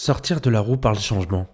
Sortir 0.00 0.40
de 0.40 0.48
la 0.48 0.60
roue 0.60 0.76
par 0.76 0.92
le 0.92 1.00
changement. 1.00 1.48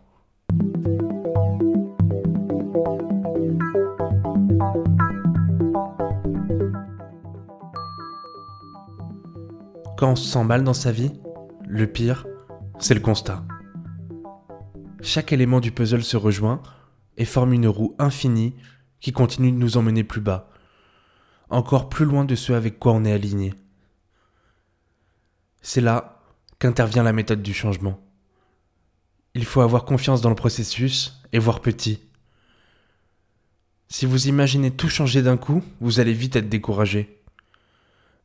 Quand 9.96 10.10
on 10.10 10.14
se 10.14 10.28
sent 10.28 10.44
mal 10.44 10.62
dans 10.62 10.74
sa 10.74 10.92
vie, 10.92 11.10
le 11.66 11.90
pire, 11.90 12.26
c'est 12.78 12.92
le 12.92 13.00
constat. 13.00 13.42
Chaque 15.00 15.32
élément 15.32 15.60
du 15.60 15.72
puzzle 15.72 16.04
se 16.04 16.18
rejoint 16.18 16.60
et 17.16 17.24
forme 17.24 17.54
une 17.54 17.66
roue 17.66 17.96
infinie 17.98 18.54
qui 19.00 19.12
continue 19.12 19.52
de 19.52 19.56
nous 19.56 19.78
emmener 19.78 20.04
plus 20.04 20.20
bas, 20.20 20.50
encore 21.48 21.88
plus 21.88 22.04
loin 22.04 22.26
de 22.26 22.34
ce 22.34 22.52
avec 22.52 22.78
quoi 22.78 22.92
on 22.92 23.06
est 23.06 23.12
aligné. 23.12 23.54
C'est 25.62 25.80
là 25.80 26.20
qu'intervient 26.58 27.04
la 27.04 27.14
méthode 27.14 27.40
du 27.40 27.54
changement. 27.54 28.04
Il 29.36 29.44
faut 29.44 29.62
avoir 29.62 29.84
confiance 29.84 30.20
dans 30.20 30.28
le 30.28 30.36
processus 30.36 31.20
et 31.32 31.40
voir 31.40 31.60
petit. 31.60 31.98
Si 33.88 34.06
vous 34.06 34.28
imaginez 34.28 34.70
tout 34.70 34.88
changer 34.88 35.22
d'un 35.22 35.36
coup, 35.36 35.60
vous 35.80 35.98
allez 35.98 36.12
vite 36.12 36.36
être 36.36 36.48
découragé. 36.48 37.20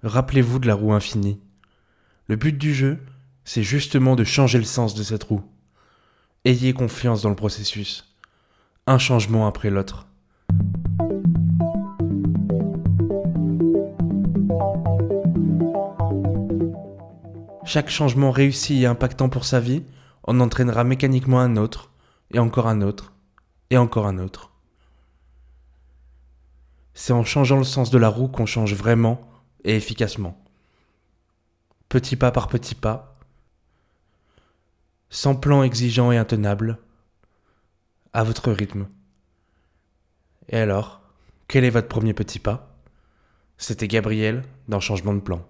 Rappelez-vous 0.04 0.60
de 0.60 0.68
la 0.68 0.76
roue 0.76 0.94
infinie. 0.94 1.40
Le 2.28 2.36
but 2.36 2.56
du 2.56 2.76
jeu, 2.76 3.00
c'est 3.44 3.64
justement 3.64 4.16
de 4.16 4.24
changer 4.24 4.60
le 4.60 4.66
sens 4.66 4.94
de 4.94 5.02
cette 5.02 5.24
roue. 5.24 5.42
Ayez 6.46 6.74
confiance 6.74 7.24
dans 7.24 7.30
le 7.30 7.36
processus. 7.36 8.16
Un 8.86 9.00
changement 9.00 9.48
après 9.48 9.72
l'autre. 9.72 10.06
Chaque 17.66 17.90
changement 17.90 18.30
réussi 18.30 18.84
et 18.84 18.86
impactant 18.86 19.30
pour 19.30 19.46
sa 19.46 19.60
vie 19.60 19.84
en 20.30 20.40
entraînera 20.42 20.84
mécaniquement 20.84 21.40
un 21.40 21.58
autre, 21.58 21.90
et 22.32 22.38
encore 22.38 22.68
un 22.68 22.82
autre, 22.82 23.14
et 23.72 23.78
encore 23.78 24.06
un 24.06 24.20
autre. 24.20 24.52
C'est 26.94 27.14
en 27.14 27.24
changeant 27.24 27.58
le 27.58 27.64
sens 27.64 27.90
de 27.90 27.98
la 27.98 28.10
roue 28.10 28.28
qu'on 28.28 28.46
change 28.46 28.76
vraiment 28.76 29.28
et 29.64 29.76
efficacement. 29.76 30.40
Petit 31.90 32.16
pas 32.16 32.30
par 32.32 32.48
petit 32.48 32.76
pas, 32.76 33.18
sans 35.10 35.34
plan 35.34 35.64
exigeant 35.64 36.12
et 36.12 36.18
intenable, 36.18 36.78
à 38.14 38.24
votre 38.24 38.52
rythme. 38.52 38.88
Et 40.50 40.60
alors, 40.60 41.02
quel 41.48 41.64
est 41.64 41.72
votre 41.72 41.88
premier 41.88 42.14
petit 42.14 42.38
pas? 42.38 42.78
C'était 43.58 43.88
Gabriel 43.88 44.44
dans 44.68 44.80
Changement 44.80 45.16
de 45.16 45.22
plan. 45.22 45.44